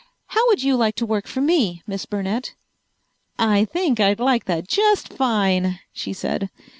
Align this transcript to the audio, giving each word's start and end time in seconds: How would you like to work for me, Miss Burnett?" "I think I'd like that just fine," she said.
How 0.29 0.47
would 0.47 0.63
you 0.63 0.75
like 0.75 0.95
to 0.95 1.05
work 1.05 1.27
for 1.27 1.41
me, 1.41 1.83
Miss 1.85 2.07
Burnett?" 2.07 2.55
"I 3.37 3.65
think 3.65 3.99
I'd 3.99 4.19
like 4.19 4.45
that 4.45 4.67
just 4.67 5.13
fine," 5.13 5.79
she 5.93 6.11
said. 6.11 6.49